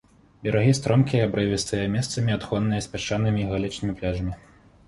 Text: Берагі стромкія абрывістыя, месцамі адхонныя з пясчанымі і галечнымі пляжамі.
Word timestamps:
Берагі 0.45 0.71
стромкія 0.77 1.27
абрывістыя, 1.29 1.91
месцамі 1.97 2.35
адхонныя 2.39 2.81
з 2.87 2.91
пясчанымі 2.95 3.39
і 3.47 3.49
галечнымі 3.55 3.93
пляжамі. 4.01 4.33